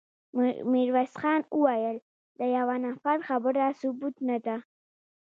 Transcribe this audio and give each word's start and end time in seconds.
ميرويس 0.71 1.13
خان 1.21 1.41
وويل: 1.59 1.97
د 2.39 2.41
يوه 2.57 2.75
نفر 2.85 3.17
خبره 3.27 3.65
ثبوت 3.79 4.15
نه 4.27 4.37
ده. 4.45 4.57